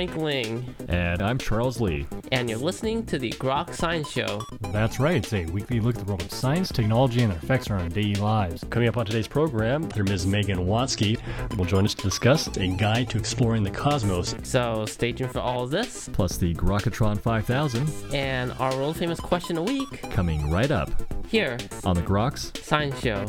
[0.00, 0.74] Frank Ling.
[0.88, 2.06] And I'm Charles Lee.
[2.32, 4.40] And you're listening to the Grok Science Show.
[4.72, 5.16] That's right.
[5.16, 7.88] It's a weekly look at the world of science, technology, and their effects on our
[7.90, 8.64] daily lives.
[8.70, 10.26] Coming up on today's program, Ms.
[10.26, 11.20] Megan Watzke
[11.58, 14.34] will join us to discuss a guide to exploring the cosmos.
[14.42, 16.08] So stay tuned for all of this.
[16.10, 18.14] Plus the Grokatron 5000.
[18.14, 20.00] And our world famous question a week.
[20.10, 20.90] Coming right up.
[21.28, 21.58] Here.
[21.84, 23.26] On the Groks Science Show.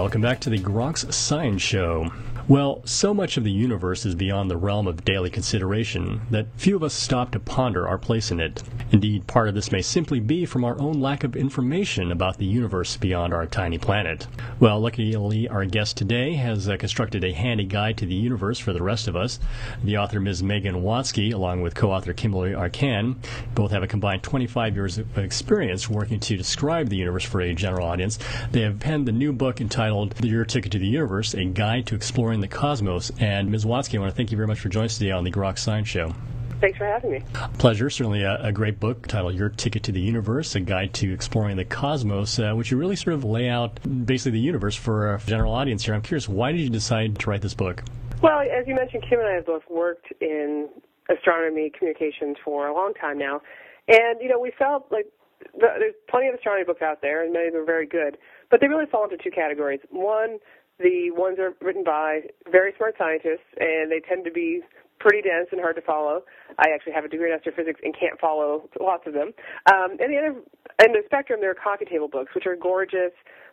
[0.00, 2.12] Welcome back to the Groks Science Show.
[2.46, 6.76] Well, so much of the universe is beyond the realm of daily consideration that few
[6.76, 8.62] of us stop to ponder our place in it.
[8.90, 12.46] Indeed, part of this may simply be from our own lack of information about the
[12.46, 14.26] universe beyond our tiny planet.
[14.60, 18.72] Well, luckily, our guest today has uh, constructed a handy guide to the universe for
[18.72, 19.40] the rest of us.
[19.84, 20.42] The author, Ms.
[20.42, 23.16] Megan Watzke, along with co author Kimberly Arcand,
[23.54, 27.52] both have a combined 25 years of experience working to describe the universe for a
[27.52, 28.18] general audience.
[28.52, 31.94] They have penned the new book entitled Your Ticket to the Universe A Guide to
[31.94, 33.12] Exploring the Cosmos.
[33.20, 33.66] And Ms.
[33.66, 35.58] Watzke, I want to thank you very much for joining us today on the Grok
[35.58, 36.14] Science Show.
[36.60, 37.22] Thanks for having me.
[37.58, 37.88] Pleasure.
[37.88, 41.56] Certainly a, a, great book titled Your Ticket to the Universe, a guide to exploring
[41.56, 45.20] the cosmos, uh, which you really sort of lay out basically the universe for a
[45.20, 45.94] general audience here.
[45.94, 47.84] I'm curious, why did you decide to write this book?
[48.22, 50.68] Well, as you mentioned, Kim and I have both worked in
[51.08, 53.40] astronomy communications for a long time now.
[53.86, 55.06] And, you know, we felt like
[55.54, 58.18] the, there's plenty of astronomy books out there, and many of them are very good.
[58.50, 59.80] But they really fall into two categories.
[59.90, 60.38] One,
[60.78, 64.62] the ones are written by very smart scientists, and they tend to be
[64.98, 66.22] pretty dense and hard to follow.
[66.58, 69.32] I actually have a degree in astrophysics and can't follow lots of them.
[69.70, 70.34] Um, and the other
[70.82, 73.12] end of the spectrum, there are coffee table books, which are gorgeous,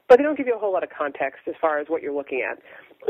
[0.09, 2.15] but they don't give you a whole lot of context as far as what you're
[2.15, 2.59] looking at.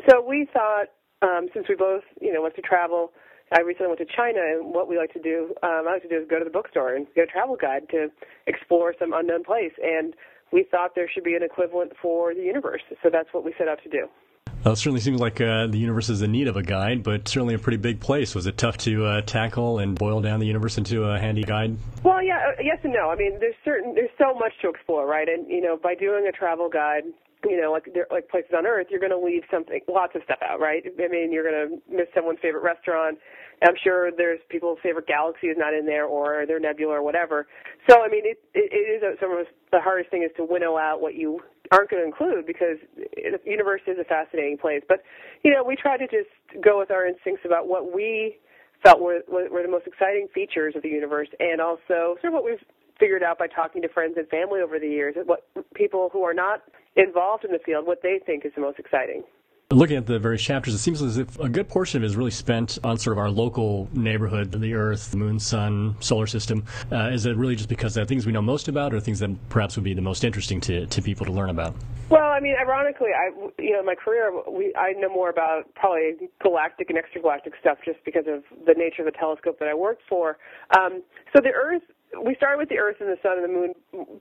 [0.10, 0.88] So we thought,
[1.22, 3.12] um, since we both, you know, want to travel,
[3.52, 6.10] I recently went to China, and what we like to do, um, I like to
[6.10, 8.10] do is go to the bookstore and get a travel guide to
[8.48, 9.74] explore some unknown place.
[9.82, 10.16] And
[10.52, 13.68] we thought there should be an equivalent for the universe, so that's what we set
[13.68, 14.08] out to do.
[14.66, 17.54] It certainly seems like uh, the universe is in need of a guide, but certainly
[17.54, 18.34] a pretty big place.
[18.34, 21.78] Was it tough to uh, tackle and boil down the universe into a handy guide?
[22.04, 23.12] Well, yeah, uh, yes and no.
[23.12, 25.30] I mean, there's certain there's so much to explore, right?
[25.30, 27.04] And you know, by doing a travel guide,
[27.44, 30.24] you know, like there, like places on Earth, you're going to leave something, lots of
[30.24, 30.84] stuff out, right?
[30.84, 33.20] I mean, you're going to miss someone's favorite restaurant.
[33.64, 37.48] I'm sure there's people's favorite galaxy is not in there, or their nebula, or whatever.
[37.90, 40.44] So, I mean, it it, it is a, some of the hardest thing is to
[40.44, 41.40] winnow out what you
[41.72, 44.82] aren't going to include because the universe is a fascinating place.
[44.88, 45.04] But
[45.44, 46.30] you know, we try to just
[46.64, 48.38] go with our instincts about what we
[48.84, 52.46] felt were were the most exciting features of the universe, and also sort of what
[52.46, 52.64] we've
[53.00, 56.34] figured out by talking to friends and family over the years, what people who are
[56.34, 56.62] not
[56.96, 59.24] involved in the field, what they think is the most exciting.
[59.72, 62.16] Looking at the various chapters, it seems as if a good portion of it is
[62.16, 66.64] really spent on sort of our local neighborhood, the Earth, the Moon, Sun, solar system.
[66.92, 69.32] Uh, is it really just because the things we know most about, or things that
[69.50, 71.74] perhaps would be the most interesting to, to people to learn about?
[72.10, 75.74] Well, I mean, ironically, I you know, in my career, we I know more about
[75.74, 79.74] probably galactic and extragalactic stuff just because of the nature of the telescope that I
[79.74, 80.38] worked for.
[80.78, 81.02] Um,
[81.36, 81.82] so the Earth
[82.24, 83.74] we started with the Earth and the Sun and the Moon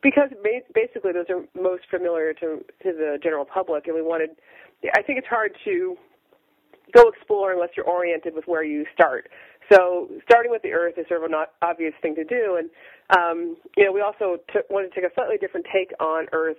[0.03, 0.31] because
[0.75, 4.31] basically those are most familiar to to the general public, and we wanted.
[4.95, 5.97] I think it's hard to
[6.93, 9.29] go explore unless you're oriented with where you start.
[9.73, 12.71] So starting with the Earth is sort of an obvious thing to do, and
[13.17, 14.39] um, you know we also
[14.71, 16.59] wanted to take a slightly different take on Earth.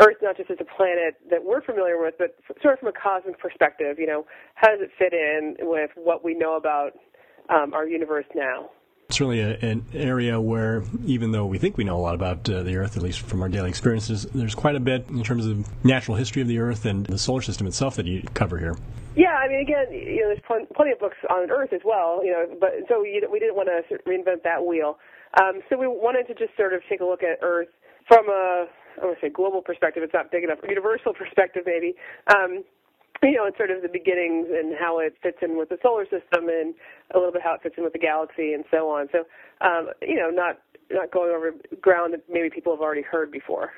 [0.00, 2.92] Earth not just as a planet that we're familiar with, but sort of from a
[2.92, 3.98] cosmic perspective.
[3.98, 6.92] You know, how does it fit in with what we know about
[7.48, 8.70] um, our universe now?
[9.14, 12.62] Certainly a, an area where, even though we think we know a lot about uh,
[12.62, 15.84] the Earth, at least from our daily experiences, there's quite a bit in terms of
[15.84, 18.76] natural history of the Earth and the solar system itself that you cover here.
[19.16, 22.24] Yeah, I mean, again, you know, there's pl- plenty of books on Earth as well,
[22.24, 24.98] you know, but so we, we didn't want to reinvent that wheel.
[25.40, 27.68] Um, so we wanted to just sort of take a look at Earth
[28.08, 28.66] from a,
[29.00, 30.02] I want to say global perspective.
[30.02, 31.94] It's not big enough, universal perspective maybe.
[32.34, 32.64] Um,
[33.22, 36.04] you know, it's sort of the beginnings and how it fits in with the solar
[36.04, 36.74] system and
[37.14, 39.08] a little bit how it fits in with the galaxy and so on.
[39.12, 39.24] So,
[39.60, 43.72] um, you know, not not going over ground that maybe people have already heard before.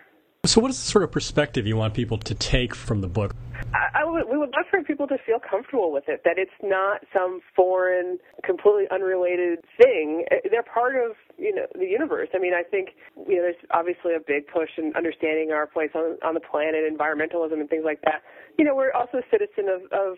[0.45, 3.35] So, what is the sort of perspective you want people to take from the book?
[3.75, 7.41] I, we would love for people to feel comfortable with it, that it's not some
[7.55, 10.25] foreign, completely unrelated thing.
[10.31, 12.29] Eh, they're part of, you know, the universe.
[12.35, 12.91] I mean, I think,
[13.29, 16.85] you know, there's obviously a big push in understanding our place on, on the planet,
[16.85, 18.23] environmentalism and things like that.
[18.59, 20.17] You know, we're also a citizen of, of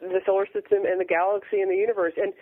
[0.00, 2.14] the solar system and the galaxy and the universe.
[2.16, 2.32] And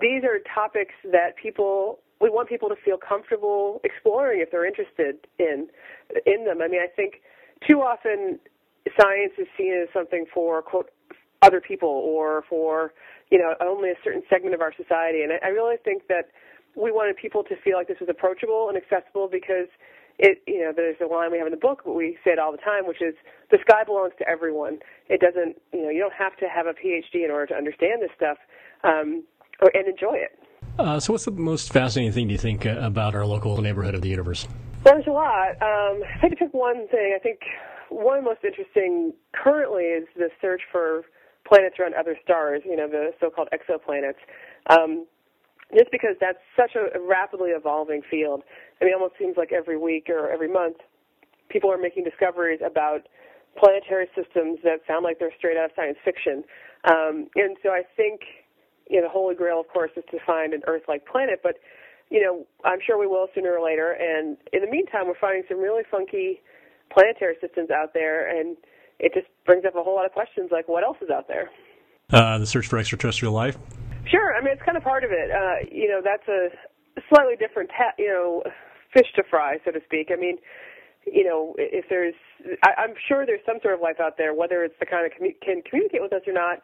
[0.00, 5.26] these are topics that people we want people to feel comfortable exploring if they're interested
[5.38, 5.68] in
[6.26, 6.60] in them.
[6.60, 7.22] I mean, I think
[7.66, 8.38] too often
[9.00, 10.90] science is seen as something for quote
[11.42, 12.92] other people or for
[13.30, 15.22] you know only a certain segment of our society.
[15.22, 16.30] And I, really think that
[16.74, 19.68] we wanted people to feel like this was approachable and accessible because
[20.18, 22.38] it you know there's a line we have in the book but we say it
[22.38, 23.14] all the time which is
[23.50, 24.78] the sky belongs to everyone.
[25.08, 28.02] It doesn't you know you don't have to have a phd in order to understand
[28.02, 28.38] this stuff
[28.84, 29.24] um,
[29.60, 30.38] or, and enjoy it.
[30.78, 33.94] Uh, so what's the most fascinating thing do you think uh, about our local neighborhood
[33.94, 34.46] of the universe
[34.94, 37.40] there's a lot um, i could pick one thing i think
[37.90, 41.02] one most interesting currently is the search for
[41.46, 44.20] planets around other stars you know the so-called exoplanets
[44.70, 45.06] um,
[45.76, 48.42] just because that's such a rapidly evolving field.
[48.80, 50.76] I mean, it almost seems like every week or every month,
[51.50, 53.08] people are making discoveries about
[53.58, 56.44] planetary systems that sound like they're straight out of science fiction.
[56.84, 58.20] Um, and so I think,
[58.88, 61.56] you know, the holy grail, of course, is to find an Earth-like planet, but
[62.10, 63.92] you know, I'm sure we will sooner or later.
[63.92, 66.40] And in the meantime, we're finding some really funky
[66.92, 68.56] planetary systems out there, and
[68.98, 71.50] it just brings up a whole lot of questions like, what else is out there?
[72.12, 73.58] Uh, the search for extraterrestrial life.
[74.10, 74.34] Sure.
[74.34, 75.30] I mean, it's kind of part of it.
[75.30, 76.48] Uh, you know, that's a
[77.12, 78.42] slightly different, ta- you know,
[78.94, 80.08] fish to fry, so to speak.
[80.10, 80.38] I mean,
[81.06, 82.14] you know, if there's,
[82.64, 85.12] I, I'm sure there's some sort of life out there, whether it's the kind of
[85.12, 86.62] commu- can communicate with us or not.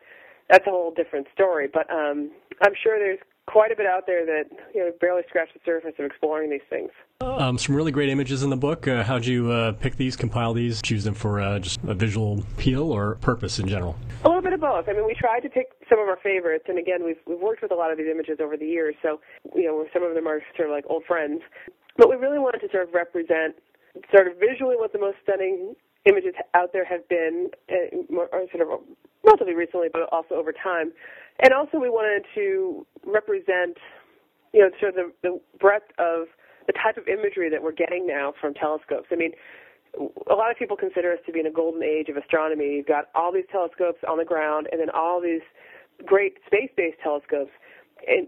[0.49, 1.69] That's a whole different story.
[1.73, 2.31] But um,
[2.63, 4.45] I'm sure there's quite a bit out there that
[4.75, 6.91] you know barely scratched the surface of exploring these things.
[7.21, 8.89] Um, some really great images in the book.
[8.89, 12.41] Uh, how'd you uh, pick these, compile these, choose them for uh, just a visual
[12.55, 13.97] appeal or purpose in general?
[14.25, 14.89] A little bit of both.
[14.89, 17.63] I mean, we tried to pick some of our favorites, and again, we've we've worked
[17.63, 19.21] with a lot of these images over the years, so
[19.55, 21.43] you know some of them are sort of like old friends.
[21.97, 23.55] But we really wanted to sort of represent
[24.13, 25.77] sort of visually what the most stunning
[26.07, 28.81] images out there have been, uh, or sort of
[29.25, 30.93] relatively recently, but also over time.
[31.43, 33.79] And also, we wanted to represent,
[34.53, 36.29] you know, sort of the, the breadth of
[36.67, 39.09] the type of imagery that we're getting now from telescopes.
[39.13, 39.33] I mean,
[39.99, 42.75] a lot of people consider us to be in a golden age of astronomy.
[42.77, 45.43] You've got all these telescopes on the ground, and then all these
[46.05, 47.53] great space-based telescopes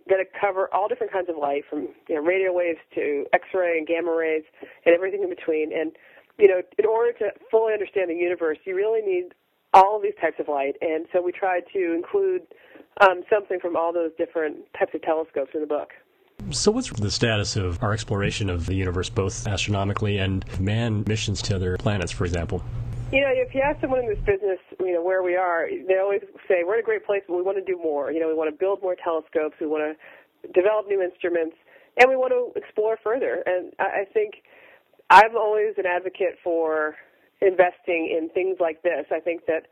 [0.07, 3.87] that cover all different kinds of light, from you know, radio waves to X-ray and
[3.87, 4.45] gamma rays,
[4.85, 5.73] and everything in between.
[5.77, 5.93] And
[6.39, 9.35] you know, in order to fully understand the universe, you really need
[9.73, 10.77] all of these types of light.
[10.81, 12.43] And so we try to include
[13.01, 15.91] um, something from all those different types of telescopes in the book.
[16.51, 21.41] So, what's the status of our exploration of the universe, both astronomically and manned missions
[21.43, 22.63] to other planets, for example?
[23.11, 25.99] You know, if you ask someone in this business, you know, where we are, they
[25.99, 28.11] always say, we're in a great place, but we want to do more.
[28.11, 31.57] You know, we want to build more telescopes, we want to develop new instruments,
[31.97, 33.43] and we want to explore further.
[33.47, 34.43] And I think
[35.09, 36.97] I'm always an advocate for
[37.41, 39.07] investing in things like this.
[39.11, 39.67] I think that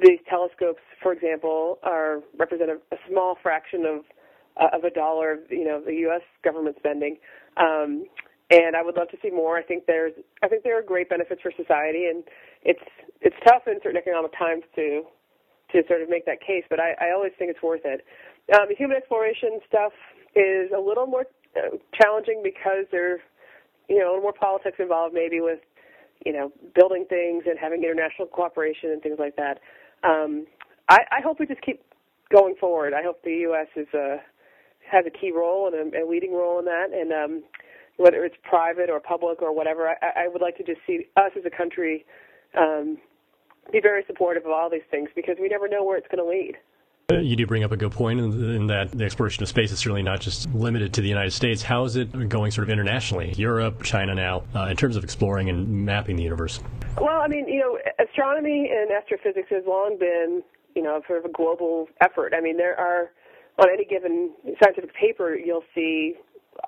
[0.00, 4.04] these telescopes, for example, are represent a, a small fraction of
[4.60, 6.22] uh, of a dollar of you know the U.S.
[6.44, 7.18] government spending,
[7.56, 8.06] um,
[8.50, 9.56] and I would love to see more.
[9.58, 12.24] I think there's I think there are great benefits for society, and
[12.62, 12.82] it's
[13.20, 15.02] it's tough in certain economic times to
[15.72, 18.04] to sort of make that case, but I, I always think it's worth it.
[18.54, 19.92] Um, the human exploration stuff
[20.36, 23.20] is a little more uh, challenging because there's
[23.88, 25.60] you know a little more politics involved, maybe with
[26.26, 29.60] you know building things and having international cooperation and things like that.
[30.04, 30.46] Um,
[30.90, 31.82] I, I hope we just keep
[32.32, 32.94] going forward.
[32.94, 33.68] I hope the U.S.
[33.76, 34.18] is a
[34.90, 37.44] has a key role and a, a leading role in that, and um,
[37.96, 41.32] whether it's private or public or whatever, I, I would like to just see us
[41.38, 42.04] as a country
[42.58, 42.98] um,
[43.72, 46.30] be very supportive of all these things because we never know where it's going to
[46.30, 46.56] lead.
[47.12, 49.70] Uh, you do bring up a good point in, in, that the exploration of space
[49.70, 51.62] is certainly not just limited to the United States.
[51.62, 53.34] How is it going sort of internationally?
[53.36, 56.60] Europe, China now, uh, in terms of exploring and mapping the universe?
[56.98, 60.42] Well, I mean, you know, astronomy and astrophysics has long been,
[60.74, 62.32] you know, sort of a global effort.
[62.34, 63.10] I mean, there are,
[63.58, 64.32] on any given
[64.62, 66.14] scientific paper, you'll see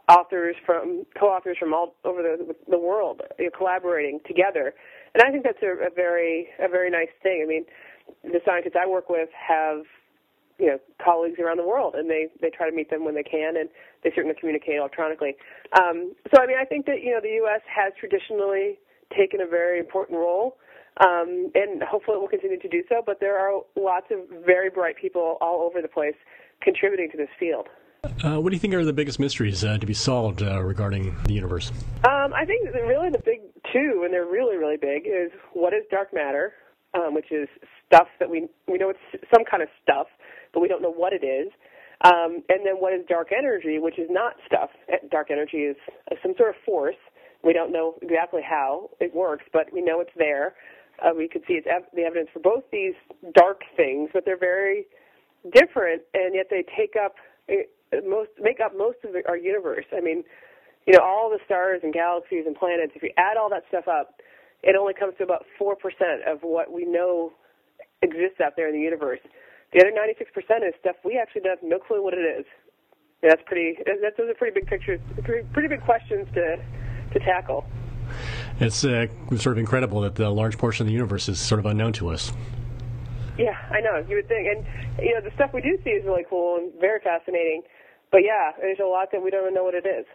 [0.06, 4.74] authors from, co-authors from all over the, the world you know, collaborating together.
[5.14, 7.40] And I think that's a, a very, a very nice thing.
[7.42, 7.64] I mean,
[8.22, 9.84] the scientists I work with have
[10.58, 13.22] you know colleagues around the world, and they they try to meet them when they
[13.22, 13.68] can, and
[14.02, 15.36] they certainly communicate electronically.
[15.78, 17.60] Um, so I mean, I think that you know the U.S.
[17.68, 18.78] has traditionally
[19.16, 20.56] taken a very important role,
[21.04, 23.02] um, and hopefully it will continue to do so.
[23.04, 26.16] But there are lots of very bright people all over the place
[26.62, 27.68] contributing to this field.
[28.22, 31.14] Uh, what do you think are the biggest mysteries uh, to be solved uh, regarding
[31.24, 31.72] the universe?
[32.04, 33.40] Um, I think really the big
[33.72, 36.54] two, and they're really, really big, is what is dark matter,
[36.94, 37.48] um, which is
[37.86, 40.06] stuff that we we know it's some kind of stuff,
[40.56, 41.52] but we don't know what it is.
[42.00, 44.70] Um, and then what is dark energy, which is not stuff.
[45.10, 45.76] Dark energy is
[46.22, 46.96] some sort of force.
[47.44, 50.54] We don't know exactly how it works, but we know it's there.
[51.04, 52.94] Uh, we could see it's ev- the evidence for both these
[53.34, 54.86] dark things, but they're very
[55.52, 57.16] different, and yet they take up
[57.50, 59.84] uh, most make up most of our universe.
[59.94, 60.24] I mean,
[60.86, 62.92] you know, all the stars and galaxies and planets.
[62.96, 64.20] If you add all that stuff up,
[64.62, 67.32] it only comes to about four percent of what we know
[68.02, 69.20] exists out there in the universe.
[69.72, 72.46] The other 96% is stuff we actually have no clue what it is.
[73.22, 73.78] Yeah, that's pretty.
[73.84, 76.62] That's those are pretty big pictures, pretty, pretty big questions to
[77.12, 77.64] to tackle.
[78.60, 79.06] It's uh,
[79.36, 82.08] sort of incredible that the large portion of the universe is sort of unknown to
[82.08, 82.32] us.
[83.38, 84.04] Yeah, I know.
[84.08, 84.64] You would think, and
[84.98, 87.62] you know, the stuff we do see is really cool and very fascinating.
[88.10, 90.06] But yeah, there's a lot that we don't even know what it is.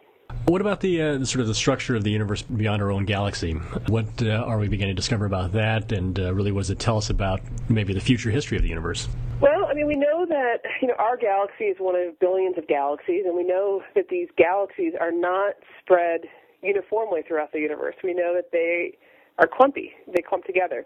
[0.51, 3.53] What about the, uh, sort of the structure of the universe beyond our own galaxy?
[3.87, 6.77] What uh, are we beginning to discover about that, and uh, really, what does it
[6.77, 7.39] tell us about
[7.69, 9.07] maybe the future history of the universe?
[9.39, 12.67] Well, I mean, we know that you know our galaxy is one of billions of
[12.67, 16.27] galaxies, and we know that these galaxies are not spread
[16.61, 17.95] uniformly throughout the universe.
[18.03, 18.97] We know that they
[19.39, 20.85] are clumpy; they clump together,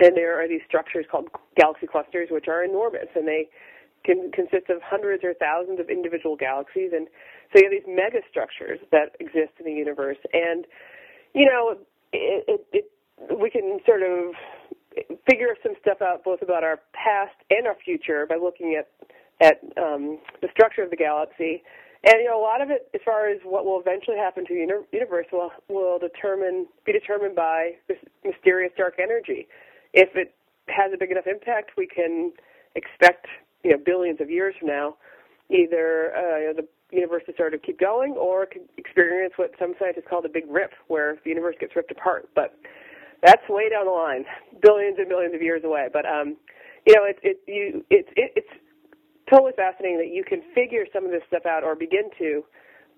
[0.00, 3.50] and there are these structures called galaxy clusters, which are enormous, and they
[4.06, 7.08] can consist of hundreds or thousands of individual galaxies, and
[7.52, 10.66] so you have these mega structures that exist in the universe, and
[11.34, 11.76] you know,
[12.12, 14.34] it, it, it we can sort of
[15.28, 18.88] figure some stuff out both about our past and our future by looking at
[19.40, 21.62] at um, the structure of the galaxy.
[22.04, 24.54] And you know, a lot of it, as far as what will eventually happen to
[24.54, 24.60] the
[24.92, 29.48] universe, will will determine be determined by this mysterious dark energy.
[29.92, 30.34] If it
[30.68, 32.32] has a big enough impact, we can
[32.74, 33.26] expect
[33.64, 34.96] you know billions of years from now,
[35.50, 39.74] either uh, you know, the universe to sort of keep going, or experience what some
[39.78, 42.28] scientists call the big rip, where the universe gets ripped apart.
[42.34, 42.54] But
[43.22, 44.24] that's way down the line,
[44.62, 45.88] billions and billions of years away.
[45.92, 46.36] But um,
[46.86, 48.52] you know, it's it you it's it, it's
[49.30, 52.44] totally fascinating that you can figure some of this stuff out or begin to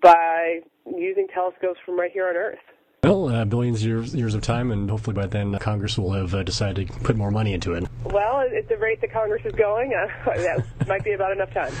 [0.01, 2.59] by using telescopes from right here on Earth.
[3.03, 6.11] Well, uh, billions of years, years of time, and hopefully by then uh, Congress will
[6.11, 7.85] have uh, decided to put more money into it.
[8.03, 11.71] Well, at the rate that Congress is going, uh, that might be about enough time.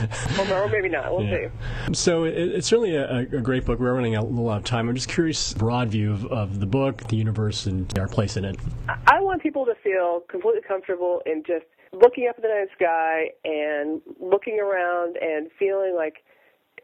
[0.49, 1.11] Or maybe not.
[1.11, 1.49] We'll yeah.
[1.87, 1.93] see.
[1.93, 3.79] So it, it's certainly a, a, great book.
[3.79, 4.87] We're running out a little out of time.
[4.87, 8.45] I'm just curious, broad view of, of the book, the universe, and our place in
[8.45, 8.57] it.
[8.87, 13.31] I want people to feel completely comfortable in just looking up at the night sky
[13.43, 16.23] and looking around and feeling like,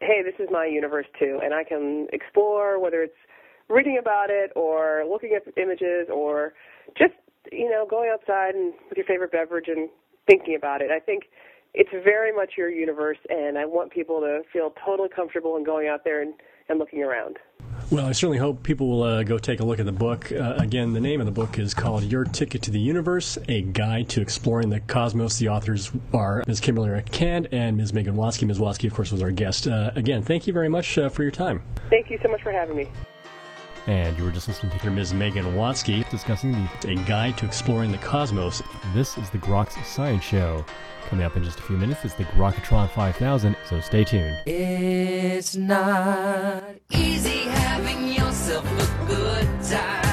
[0.01, 3.15] hey, this is my universe too, and I can explore whether it's
[3.69, 6.53] reading about it or looking at images or
[6.97, 7.13] just
[7.51, 9.89] you know going outside and with your favorite beverage and
[10.27, 10.91] thinking about it.
[10.91, 11.25] I think
[11.75, 15.87] it's very much your universe, and I want people to feel totally comfortable in going
[15.87, 16.33] out there and,
[16.69, 17.37] and looking around.
[17.91, 20.31] Well, I certainly hope people will uh, go take a look at the book.
[20.31, 23.61] Uh, again, the name of the book is called Your Ticket to the Universe A
[23.61, 25.37] Guide to Exploring the Cosmos.
[25.37, 26.61] The authors are Ms.
[26.61, 27.93] Kimberly Arcand and Ms.
[27.93, 28.47] Megan Watzke.
[28.47, 28.57] Ms.
[28.57, 29.67] Watzke, of course, was our guest.
[29.67, 31.61] Uh, again, thank you very much uh, for your time.
[31.89, 32.87] Thank you so much for having me.
[33.87, 35.13] And you were just listening to Ms.
[35.13, 38.63] Megan Watzke discussing the A Guide to Exploring the Cosmos.
[38.93, 40.65] This is the Groks Science Show.
[41.09, 44.37] Coming up in just a few minutes is the Grokatron 5000, so stay tuned.
[44.47, 50.04] It's not easy having yourself a good time.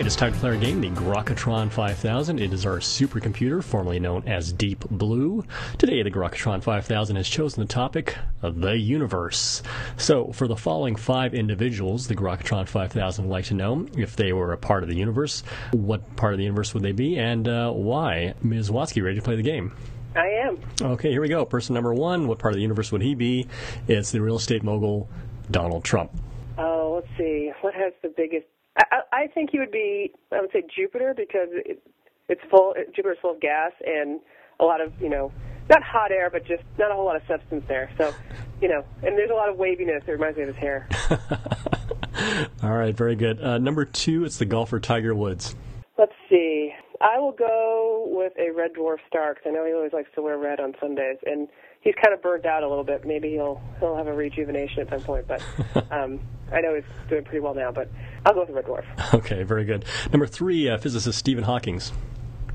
[0.00, 2.38] Right, it's time to play our game, the Grokatron 5000.
[2.38, 5.44] It is our supercomputer, formerly known as Deep Blue.
[5.76, 9.62] Today, the Grokatron 5000 has chosen the topic of the universe.
[9.98, 14.32] So, for the following five individuals, the Grokatron 5000 would like to know if they
[14.32, 15.42] were a part of the universe,
[15.72, 18.32] what part of the universe would they be, and uh, why.
[18.42, 18.70] Ms.
[18.70, 19.70] Watzke, ready to play the game?
[20.16, 20.58] I am.
[20.80, 21.44] Okay, here we go.
[21.44, 23.48] Person number one, what part of the universe would he be?
[23.86, 25.10] It's the real estate mogul,
[25.50, 26.10] Donald Trump.
[26.56, 27.52] Oh, let's see.
[27.60, 28.46] What has the biggest
[28.90, 30.12] I, I think he would be.
[30.32, 31.82] I would say Jupiter because it,
[32.28, 32.74] it's full.
[32.94, 34.20] Jupiter's full of gas and
[34.60, 35.32] a lot of you know,
[35.68, 37.90] not hot air, but just not a whole lot of substance there.
[37.98, 38.14] So,
[38.60, 40.02] you know, and there's a lot of waviness.
[40.06, 40.88] It reminds me of his hair.
[42.62, 43.42] All right, very good.
[43.42, 45.54] Uh, number two, it's the golfer Tiger Woods.
[45.96, 46.72] Let's see.
[47.00, 50.22] I will go with a red dwarf star because I know he always likes to
[50.22, 51.48] wear red on Sundays, and
[51.80, 53.04] he's kind of burned out a little bit.
[53.06, 55.42] Maybe he'll he'll have a rejuvenation at some point, but
[55.90, 56.20] um,
[56.52, 57.72] I know he's doing pretty well now.
[57.72, 57.90] But
[58.24, 59.14] I'll go with the red dwarf.
[59.14, 59.84] Okay, very good.
[60.12, 61.92] Number three, uh, physicist Stephen Hawking's.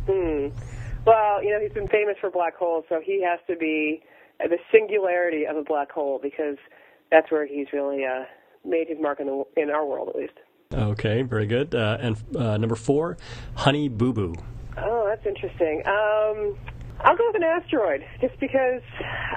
[0.08, 0.50] Hmm.
[1.06, 4.04] Well, you know he's been famous for black holes, so he has to be
[4.40, 6.58] the singularity of a black hole because
[7.12, 8.26] that's where he's really uh,
[8.64, 10.34] made his mark in the in our world at least.
[10.74, 11.76] Okay, very good.
[11.76, 13.18] Uh, and uh, number four,
[13.54, 14.36] Honey Boo Boo.
[14.78, 15.84] Oh, that's interesting.
[15.86, 16.58] Um,
[17.02, 18.82] I'll go with an asteroid, just because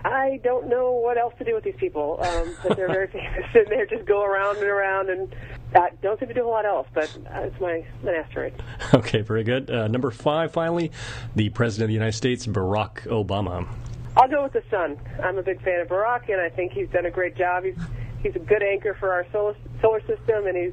[0.05, 2.19] I don't know what else to do with these people.
[2.23, 5.35] Um, but they're very famous, and they just go around and around, and
[5.75, 6.87] uh, don't seem to do a lot else.
[6.95, 8.63] But uh, it's my an asteroid.
[8.95, 9.71] Okay, very good.
[9.71, 10.91] Uh, number five, finally,
[11.37, 13.69] the President of the United States, Barack Obama.
[14.17, 14.99] I'll go with the sun.
[15.23, 17.65] I'm a big fan of Barack, and I think he's done a great job.
[17.65, 17.77] He's
[18.23, 20.73] he's a good anchor for our solar solar system, and he's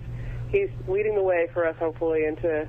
[0.49, 2.67] he's leading the way for us, hopefully, into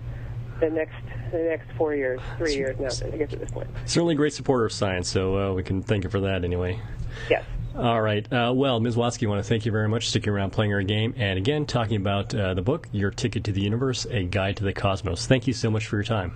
[0.61, 0.95] the next
[1.33, 2.87] the next four years, three years now.
[2.87, 3.69] I guess at this point.
[3.85, 6.81] Certainly a great supporter of science, so uh, we can thank you for that anyway.
[7.29, 7.45] Yes.
[7.77, 8.31] All right.
[8.33, 8.97] Uh, well, Ms.
[8.97, 11.39] Watzke, I want to thank you very much for sticking around playing our game and
[11.39, 14.73] again talking about uh, the book, Your Ticket to the Universe A Guide to the
[14.73, 15.27] Cosmos.
[15.27, 16.35] Thank you so much for your time.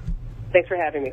[0.52, 1.12] Thanks for having me.